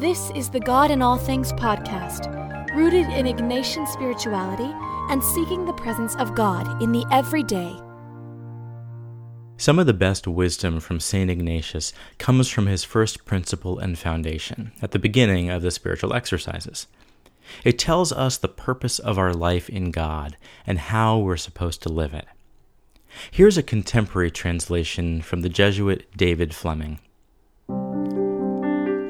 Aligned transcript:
This 0.00 0.32
is 0.34 0.50
the 0.50 0.58
God 0.58 0.90
in 0.90 1.02
All 1.02 1.16
Things 1.16 1.52
podcast, 1.52 2.26
rooted 2.74 3.06
in 3.10 3.26
Ignatian 3.26 3.86
spirituality 3.86 4.68
and 5.08 5.22
seeking 5.22 5.64
the 5.64 5.72
presence 5.72 6.16
of 6.16 6.34
God 6.34 6.82
in 6.82 6.90
the 6.90 7.06
everyday. 7.12 7.78
Some 9.56 9.78
of 9.78 9.86
the 9.86 9.94
best 9.94 10.26
wisdom 10.26 10.80
from 10.80 10.98
St. 10.98 11.30
Ignatius 11.30 11.92
comes 12.18 12.48
from 12.48 12.66
his 12.66 12.82
first 12.82 13.24
principle 13.24 13.78
and 13.78 13.96
foundation, 13.96 14.72
at 14.82 14.90
the 14.90 14.98
beginning 14.98 15.48
of 15.48 15.62
the 15.62 15.70
spiritual 15.70 16.12
exercises. 16.12 16.88
It 17.62 17.78
tells 17.78 18.10
us 18.10 18.36
the 18.36 18.48
purpose 18.48 18.98
of 18.98 19.16
our 19.16 19.32
life 19.32 19.70
in 19.70 19.92
God 19.92 20.36
and 20.66 20.80
how 20.80 21.18
we're 21.18 21.36
supposed 21.36 21.82
to 21.82 21.88
live 21.88 22.14
it. 22.14 22.26
Here's 23.30 23.56
a 23.56 23.62
contemporary 23.62 24.32
translation 24.32 25.22
from 25.22 25.42
the 25.42 25.48
Jesuit 25.48 26.08
David 26.16 26.52
Fleming. 26.52 26.98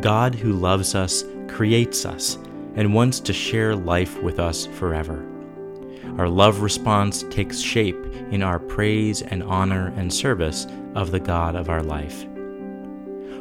God, 0.00 0.34
who 0.34 0.52
loves 0.52 0.94
us, 0.94 1.24
creates 1.48 2.04
us 2.04 2.38
and 2.74 2.94
wants 2.94 3.20
to 3.20 3.32
share 3.32 3.74
life 3.74 4.22
with 4.22 4.38
us 4.38 4.66
forever. 4.66 5.26
Our 6.18 6.28
love 6.28 6.60
response 6.60 7.24
takes 7.30 7.60
shape 7.60 8.04
in 8.30 8.42
our 8.42 8.58
praise 8.58 9.22
and 9.22 9.42
honor 9.42 9.92
and 9.96 10.12
service 10.12 10.66
of 10.94 11.10
the 11.10 11.20
God 11.20 11.54
of 11.54 11.68
our 11.68 11.82
life. 11.82 12.26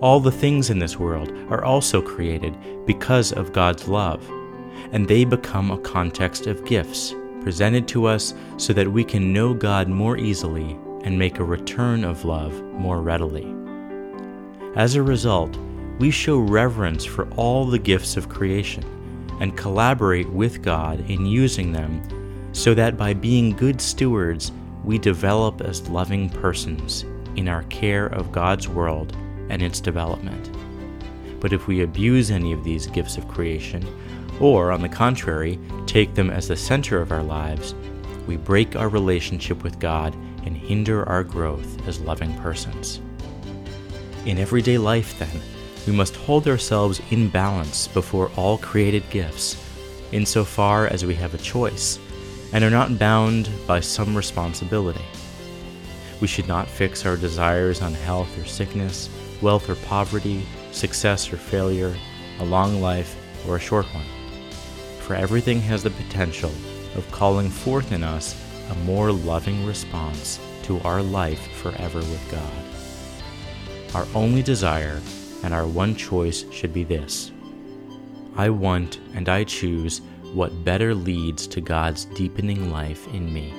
All 0.00 0.20
the 0.20 0.32
things 0.32 0.70
in 0.70 0.78
this 0.78 0.98
world 0.98 1.32
are 1.50 1.64
also 1.64 2.02
created 2.02 2.56
because 2.86 3.32
of 3.32 3.52
God's 3.52 3.88
love, 3.88 4.28
and 4.90 5.06
they 5.06 5.24
become 5.24 5.70
a 5.70 5.78
context 5.78 6.46
of 6.46 6.64
gifts 6.64 7.14
presented 7.42 7.88
to 7.88 8.06
us 8.06 8.34
so 8.56 8.72
that 8.72 8.90
we 8.90 9.04
can 9.04 9.32
know 9.32 9.52
God 9.52 9.88
more 9.88 10.16
easily 10.16 10.78
and 11.02 11.18
make 11.18 11.38
a 11.38 11.44
return 11.44 12.04
of 12.04 12.24
love 12.24 12.60
more 12.72 13.00
readily. 13.02 13.54
As 14.76 14.94
a 14.94 15.02
result, 15.02 15.58
we 15.98 16.10
show 16.10 16.38
reverence 16.38 17.04
for 17.04 17.28
all 17.34 17.64
the 17.66 17.78
gifts 17.78 18.16
of 18.16 18.28
creation 18.28 18.84
and 19.40 19.56
collaborate 19.56 20.28
with 20.28 20.62
God 20.62 21.08
in 21.10 21.26
using 21.26 21.72
them 21.72 22.02
so 22.52 22.74
that 22.74 22.96
by 22.96 23.14
being 23.14 23.50
good 23.50 23.80
stewards, 23.80 24.52
we 24.84 24.98
develop 24.98 25.60
as 25.60 25.88
loving 25.88 26.28
persons 26.28 27.04
in 27.36 27.48
our 27.48 27.62
care 27.64 28.06
of 28.06 28.32
God's 28.32 28.68
world 28.68 29.16
and 29.48 29.62
its 29.62 29.80
development. 29.80 30.50
But 31.40 31.52
if 31.52 31.66
we 31.66 31.82
abuse 31.82 32.30
any 32.30 32.52
of 32.52 32.62
these 32.62 32.86
gifts 32.86 33.16
of 33.16 33.28
creation, 33.28 33.86
or 34.40 34.70
on 34.70 34.82
the 34.82 34.88
contrary, 34.88 35.58
take 35.86 36.14
them 36.14 36.30
as 36.30 36.48
the 36.48 36.56
center 36.56 37.00
of 37.00 37.12
our 37.12 37.22
lives, 37.22 37.74
we 38.26 38.36
break 38.36 38.76
our 38.76 38.88
relationship 38.88 39.62
with 39.62 39.78
God 39.78 40.14
and 40.44 40.56
hinder 40.56 41.08
our 41.08 41.24
growth 41.24 41.86
as 41.88 42.00
loving 42.00 42.36
persons. 42.38 43.00
In 44.24 44.38
everyday 44.38 44.78
life, 44.78 45.18
then, 45.18 45.40
we 45.86 45.92
must 45.92 46.16
hold 46.16 46.46
ourselves 46.46 47.00
in 47.10 47.28
balance 47.28 47.88
before 47.88 48.30
all 48.36 48.58
created 48.58 49.08
gifts, 49.10 49.56
insofar 50.12 50.86
as 50.86 51.04
we 51.04 51.14
have 51.14 51.34
a 51.34 51.38
choice 51.38 51.98
and 52.52 52.62
are 52.62 52.70
not 52.70 52.98
bound 52.98 53.48
by 53.66 53.80
some 53.80 54.16
responsibility. 54.16 55.04
We 56.20 56.28
should 56.28 56.46
not 56.46 56.68
fix 56.68 57.04
our 57.04 57.16
desires 57.16 57.82
on 57.82 57.94
health 57.94 58.38
or 58.38 58.44
sickness, 58.44 59.08
wealth 59.40 59.68
or 59.68 59.74
poverty, 59.74 60.46
success 60.70 61.32
or 61.32 61.36
failure, 61.36 61.94
a 62.38 62.44
long 62.44 62.80
life 62.80 63.16
or 63.48 63.56
a 63.56 63.60
short 63.60 63.86
one. 63.86 64.04
For 65.00 65.14
everything 65.14 65.60
has 65.62 65.82
the 65.82 65.90
potential 65.90 66.52
of 66.94 67.10
calling 67.10 67.50
forth 67.50 67.90
in 67.90 68.04
us 68.04 68.40
a 68.70 68.74
more 68.84 69.10
loving 69.10 69.66
response 69.66 70.38
to 70.64 70.78
our 70.80 71.02
life 71.02 71.40
forever 71.56 71.98
with 71.98 72.30
God. 72.30 73.94
Our 73.94 74.06
only 74.14 74.42
desire 74.42 75.00
and 75.42 75.52
our 75.52 75.66
one 75.66 75.94
choice 75.94 76.44
should 76.50 76.72
be 76.72 76.84
this 76.84 77.32
I 78.36 78.48
want 78.50 78.98
and 79.14 79.28
I 79.28 79.44
choose 79.44 80.00
what 80.32 80.64
better 80.64 80.94
leads 80.94 81.46
to 81.48 81.60
God's 81.60 82.06
deepening 82.06 82.70
life 82.70 83.06
in 83.08 83.32
me. 83.32 83.52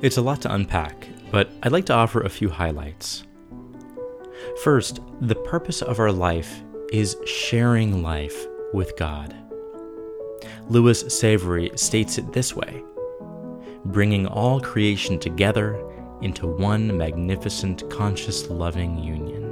It's 0.00 0.16
a 0.16 0.22
lot 0.22 0.40
to 0.42 0.54
unpack, 0.54 1.08
but 1.30 1.50
I'd 1.62 1.72
like 1.72 1.86
to 1.86 1.94
offer 1.94 2.22
a 2.22 2.30
few 2.30 2.48
highlights. 2.48 3.24
First, 4.62 5.00
the 5.20 5.34
purpose 5.34 5.82
of 5.82 5.98
our 6.00 6.12
life 6.12 6.62
is 6.92 7.16
sharing 7.26 8.02
life 8.02 8.46
with 8.72 8.96
God. 8.96 9.34
Louis 10.68 11.00
Savary 11.14 11.70
states 11.76 12.18
it 12.18 12.32
this 12.32 12.54
way 12.54 12.82
bringing 13.86 14.26
all 14.26 14.60
creation 14.60 15.18
together 15.18 15.80
into 16.22 16.46
one 16.46 16.96
magnificent, 16.96 17.88
conscious, 17.90 18.48
loving 18.48 18.98
union. 18.98 19.44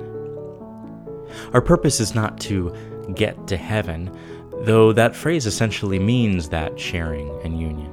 Our 1.52 1.60
purpose 1.60 2.00
is 2.00 2.14
not 2.14 2.38
to 2.40 2.74
get 3.14 3.46
to 3.48 3.56
heaven, 3.56 4.16
though 4.62 4.92
that 4.92 5.16
phrase 5.16 5.46
essentially 5.46 5.98
means 5.98 6.48
that 6.48 6.78
sharing 6.78 7.30
and 7.42 7.60
union. 7.60 7.92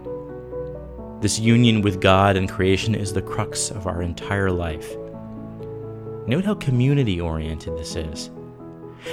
This 1.21 1.39
union 1.39 1.81
with 1.81 2.01
God 2.01 2.35
and 2.35 2.49
creation 2.49 2.95
is 2.95 3.13
the 3.13 3.21
crux 3.21 3.69
of 3.69 3.87
our 3.87 4.01
entire 4.01 4.51
life. 4.51 4.95
Note 6.27 6.45
how 6.45 6.55
community 6.55 7.19
oriented 7.19 7.77
this 7.77 7.95
is. 7.95 8.29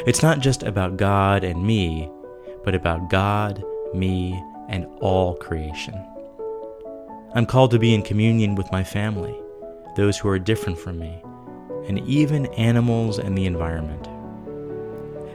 It's 0.07 0.23
not 0.23 0.41
just 0.41 0.63
about 0.63 0.97
God 0.97 1.45
and 1.45 1.63
me, 1.63 2.11
but 2.65 2.75
about 2.75 3.11
God, 3.11 3.63
me, 3.95 4.43
and 4.69 4.87
all 5.01 5.35
creation. 5.37 5.95
I'm 7.35 7.47
called 7.47 7.71
to 7.73 7.79
be 7.79 7.95
in 7.95 8.03
communion 8.03 8.55
with 8.55 8.71
my 8.73 8.85
family, 8.85 9.35
those 9.99 10.17
who 10.17 10.29
are 10.29 10.39
different 10.39 10.79
from 10.79 10.97
me, 10.97 11.21
and 11.89 11.99
even 12.09 12.47
animals 12.55 13.19
and 13.19 13.37
the 13.37 13.47
environment. 13.47 14.09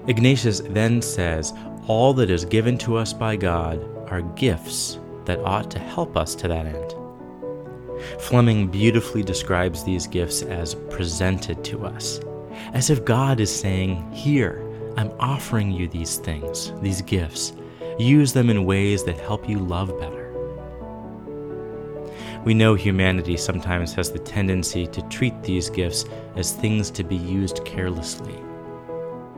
Ignatius 0.08 0.62
then 0.70 1.02
says 1.02 1.54
all 1.86 2.14
that 2.14 2.30
is 2.30 2.46
given 2.46 2.78
to 2.78 2.96
us 2.96 3.12
by 3.12 3.36
God 3.36 3.86
are 4.10 4.22
gifts 4.22 5.00
that 5.26 5.40
ought 5.40 5.70
to 5.72 5.80
help 5.80 6.16
us 6.16 6.34
to 6.36 6.48
that 6.48 6.66
end. 6.66 6.96
Fleming 8.22 8.70
beautifully 8.70 9.22
describes 9.22 9.84
these 9.84 10.08
gifts 10.08 10.44
as 10.44 10.76
presented 10.90 11.62
to 11.66 11.86
us, 11.86 12.22
as 12.72 12.90
if 12.90 13.04
God 13.04 13.42
is 13.42 13.54
saying, 13.54 14.10
Here, 14.14 14.66
I'm 14.96 15.12
offering 15.20 15.72
you 15.72 15.90
these 15.90 16.20
things, 16.20 16.72
these 16.82 17.02
gifts. 17.02 17.52
Use 18.00 18.32
them 18.32 18.50
in 18.50 18.64
ways 18.64 19.04
that 19.04 19.20
help 19.20 19.50
you 19.50 19.60
love 19.60 19.90
better. 20.00 20.23
We 22.46 22.54
know 22.54 22.76
humanity 22.76 23.38
sometimes 23.38 23.94
has 23.94 24.12
the 24.12 24.20
tendency 24.20 24.86
to 24.88 25.02
treat 25.04 25.42
these 25.44 25.70
gifts 25.70 26.04
as 26.36 26.52
things 26.52 26.92
to 26.92 27.04
be 27.04 27.16
used 27.16 27.64
carelessly. 27.64 28.36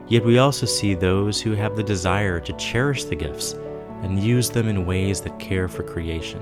Yet 0.07 0.25
we 0.25 0.39
also 0.39 0.66
see 0.66 0.95
those 0.95 1.39
who 1.39 1.51
have 1.51 1.75
the 1.75 1.83
desire 1.83 2.39
to 2.39 2.53
cherish 2.53 3.03
the 3.03 3.16
gifts 3.16 3.53
and 4.01 4.19
use 4.19 4.49
them 4.49 4.67
in 4.67 4.88
ways 4.88 5.21
that 5.21 5.38
care 5.38 5.67
for 5.67 5.83
creation. 5.83 6.41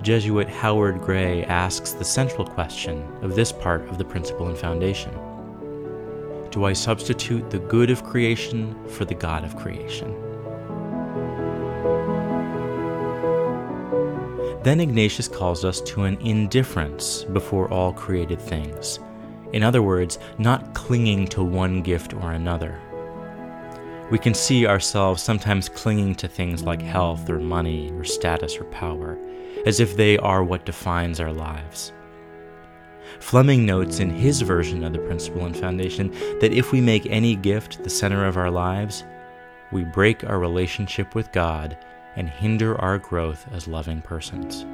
Jesuit 0.00 0.48
Howard 0.48 1.00
Gray 1.00 1.42
asks 1.44 1.92
the 1.92 2.04
central 2.04 2.46
question 2.46 3.02
of 3.22 3.34
this 3.34 3.50
part 3.50 3.88
of 3.88 3.98
the 3.98 4.04
principle 4.04 4.46
and 4.46 4.56
foundation 4.56 5.12
Do 6.50 6.66
I 6.66 6.72
substitute 6.72 7.50
the 7.50 7.58
good 7.58 7.90
of 7.90 8.04
creation 8.04 8.76
for 8.88 9.04
the 9.04 9.14
God 9.14 9.44
of 9.44 9.56
creation? 9.56 10.31
Then 14.62 14.80
Ignatius 14.80 15.28
calls 15.28 15.64
us 15.64 15.80
to 15.82 16.04
an 16.04 16.16
indifference 16.20 17.24
before 17.24 17.68
all 17.72 17.92
created 17.92 18.40
things 18.40 19.00
in 19.52 19.62
other 19.62 19.82
words, 19.82 20.18
not 20.38 20.74
clinging 20.74 21.28
to 21.28 21.42
one 21.42 21.82
gift 21.82 22.14
or 22.14 22.32
another. 22.32 22.80
We 24.10 24.18
can 24.18 24.34
see 24.34 24.66
ourselves 24.66 25.22
sometimes 25.22 25.68
clinging 25.68 26.16
to 26.16 26.28
things 26.28 26.62
like 26.62 26.82
health 26.82 27.28
or 27.30 27.38
money 27.38 27.90
or 27.92 28.04
status 28.04 28.56
or 28.56 28.64
power, 28.64 29.18
as 29.66 29.80
if 29.80 29.96
they 29.96 30.18
are 30.18 30.42
what 30.42 30.66
defines 30.66 31.20
our 31.20 31.32
lives. 31.32 31.92
Fleming 33.20 33.66
notes 33.66 33.98
in 34.00 34.10
his 34.10 34.40
version 34.40 34.84
of 34.84 34.92
the 34.92 34.98
principle 35.00 35.44
and 35.44 35.56
foundation 35.56 36.10
that 36.40 36.52
if 36.52 36.72
we 36.72 36.80
make 36.80 37.04
any 37.06 37.36
gift 37.36 37.82
the 37.82 37.90
center 37.90 38.26
of 38.26 38.36
our 38.36 38.50
lives, 38.50 39.04
we 39.70 39.84
break 39.84 40.24
our 40.24 40.38
relationship 40.38 41.14
with 41.14 41.32
God 41.32 41.76
and 42.16 42.28
hinder 42.28 42.80
our 42.80 42.98
growth 42.98 43.46
as 43.52 43.68
loving 43.68 44.02
persons. 44.02 44.64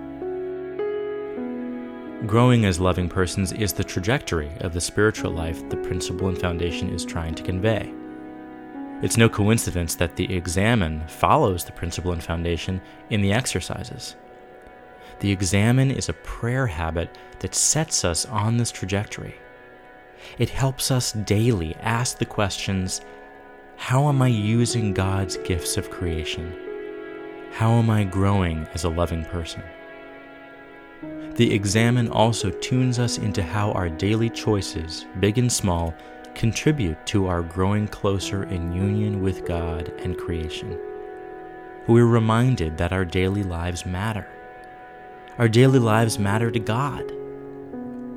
Growing 2.26 2.64
as 2.64 2.81
loving 2.81 3.08
persons 3.08 3.52
is 3.52 3.73
the 3.73 3.85
trajectory 3.85 4.50
of 4.61 4.73
the 4.73 4.81
spiritual 4.81 5.31
life 5.31 5.69
the 5.70 5.76
principle 5.76 6.29
and 6.29 6.37
foundation 6.37 6.90
is 6.90 7.05
trying 7.05 7.35
to 7.35 7.44
convey. 7.44 7.94
It's 9.00 9.17
no 9.17 9.29
coincidence 9.29 9.94
that 9.94 10.17
the 10.17 10.35
examen 10.35 11.06
follows 11.06 11.64
the 11.64 11.70
principle 11.70 12.11
and 12.11 12.23
foundation 12.23 12.81
in 13.11 13.20
the 13.23 13.32
exercises. 13.32 14.17
The 15.20 15.31
examen 15.31 15.93
is 15.93 16.08
a 16.08 16.14
prayer 16.14 16.67
habit 16.67 17.17
that 17.38 17.55
sets 17.55 18.05
us 18.05 18.26
on 18.26 18.56
this 18.56 18.73
trajectory. 18.73 19.37
It 20.38 20.50
helps 20.50 20.90
us 20.90 21.12
daily 21.12 21.76
ask 21.76 22.19
the 22.19 22.26
questions 22.26 23.00
How 23.76 24.08
am 24.08 24.20
I 24.20 24.29
using 24.29 24.93
God's 24.93 25.37
gifts 25.37 25.76
of 25.76 25.90
creation? 25.90 26.68
How 27.58 27.72
am 27.72 27.90
I 27.90 28.05
growing 28.05 28.69
as 28.72 28.84
a 28.84 28.88
loving 28.88 29.25
person? 29.25 29.64
The 31.34 31.52
Examen 31.52 32.08
also 32.08 32.50
tunes 32.50 33.00
us 33.00 33.19
into 33.19 33.43
how 33.43 33.72
our 33.72 33.88
daily 33.88 34.31
choices, 34.31 35.06
big 35.19 35.38
and 35.38 35.50
small, 35.50 35.93
contribute 36.37 37.05
to 37.06 37.26
our 37.26 37.43
growing 37.43 37.88
closer 37.88 38.44
in 38.44 38.72
union 38.72 39.22
with 39.22 39.44
God 39.44 39.93
and 39.99 40.16
creation. 40.16 40.78
We're 41.88 42.06
reminded 42.06 42.78
that 42.78 42.93
our 42.93 43.05
daily 43.05 43.43
lives 43.43 43.84
matter. 43.84 44.28
Our 45.37 45.49
daily 45.49 45.81
lives 45.81 46.16
matter 46.16 46.52
to 46.52 46.61
God. 46.61 47.12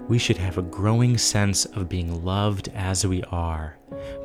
We 0.07 0.19
should 0.19 0.37
have 0.37 0.59
a 0.59 0.73
growing 0.77 1.17
sense 1.17 1.65
of 1.65 1.89
being 1.89 2.23
loved 2.23 2.69
as 2.75 3.07
we 3.07 3.23
are, 3.31 3.75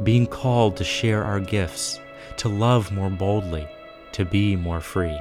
being 0.02 0.26
called 0.26 0.76
to 0.76 0.84
share 0.84 1.24
our 1.24 1.40
gifts, 1.40 2.00
to 2.36 2.50
love 2.50 2.92
more 2.92 3.08
boldly, 3.08 3.66
to 4.16 4.24
be 4.24 4.56
more 4.56 4.80
free. 4.80 5.20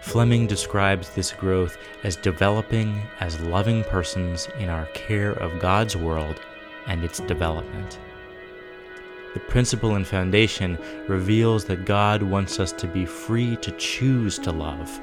Fleming 0.00 0.46
describes 0.46 1.10
this 1.10 1.30
growth 1.30 1.76
as 2.02 2.16
developing 2.16 3.02
as 3.20 3.38
loving 3.40 3.84
persons 3.84 4.48
in 4.58 4.70
our 4.70 4.86
care 4.86 5.32
of 5.32 5.60
God's 5.60 5.94
world 5.94 6.40
and 6.86 7.04
its 7.04 7.20
development. 7.20 7.98
The 9.34 9.40
principle 9.40 9.96
and 9.96 10.06
foundation 10.06 10.78
reveals 11.06 11.66
that 11.66 11.84
God 11.84 12.22
wants 12.22 12.58
us 12.58 12.72
to 12.72 12.86
be 12.86 13.04
free 13.04 13.56
to 13.56 13.72
choose 13.72 14.38
to 14.38 14.50
love. 14.50 14.98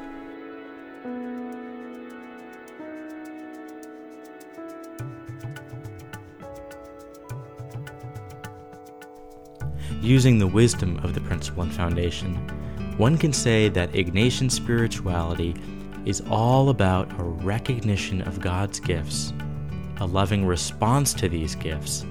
Using 10.01 10.39
the 10.39 10.48
wisdom 10.48 10.98
of 11.03 11.13
the 11.13 11.21
principle 11.21 11.62
and 11.62 11.71
foundation, 11.71 12.36
one 12.98 13.19
can 13.19 13.31
say 13.31 13.69
that 13.69 13.92
Ignatian 13.92 14.50
spirituality 14.50 15.56
is 16.06 16.24
all 16.27 16.69
about 16.69 17.12
a 17.19 17.24
recognition 17.24 18.21
of 18.24 18.42
God's 18.42 18.80
gifts 18.80 19.31
a 20.00 20.06
loving 20.06 20.44
response 20.44 21.13
to 21.13 21.30
these 21.30 21.53
gifts, 21.53 22.07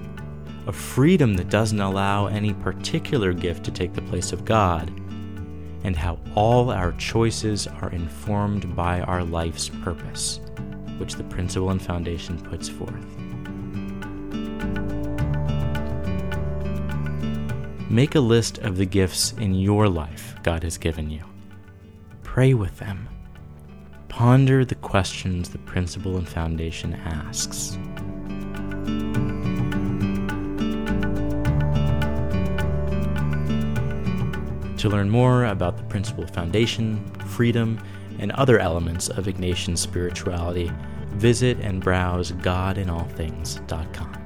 a 0.68 0.72
freedom 0.72 1.34
that 1.34 1.48
doesn't 1.48 1.80
allow 1.80 2.26
any 2.26 2.54
particular 2.54 3.32
gift 3.32 3.64
to 3.64 3.72
take 3.72 3.92
the 3.94 4.02
place 4.02 4.32
of 4.32 4.44
God, 4.44 4.88
and 5.82 5.96
how 5.96 6.16
all 6.36 6.70
our 6.70 6.92
choices 6.92 7.66
are 7.66 7.90
informed 7.90 8.76
by 8.76 9.00
our 9.00 9.24
life's 9.24 9.70
purpose, 9.82 10.38
which 10.98 11.16
the 11.16 11.24
principle 11.24 11.70
and 11.70 11.82
foundation 11.82 12.40
puts 12.40 12.68
forth. 12.68 13.04
Make 17.90 18.14
a 18.14 18.20
list 18.20 18.58
of 18.58 18.78
the 18.78 18.86
gifts 18.86 19.32
in 19.32 19.54
your 19.54 19.88
life 19.88 20.36
God 20.42 20.62
has 20.62 20.78
given 20.78 21.10
you. 21.10 21.24
Pray 22.22 22.54
with 22.54 22.78
them 22.78 23.08
Ponder 24.10 24.64
the 24.64 24.74
questions 24.74 25.48
the 25.48 25.58
principle 25.58 26.18
and 26.18 26.28
foundation 26.28 26.94
asks. 26.94 27.78
To 34.82 34.88
learn 34.88 35.08
more 35.08 35.44
about 35.46 35.76
the 35.76 35.84
Principle 35.84 36.26
Foundation, 36.26 37.04
freedom, 37.28 37.80
and 38.18 38.32
other 38.32 38.58
elements 38.58 39.08
of 39.08 39.26
Ignatian 39.26 39.78
spirituality, 39.78 40.70
visit 41.12 41.58
and 41.60 41.80
browse 41.80 42.32
godinallthings.com. 42.32 44.19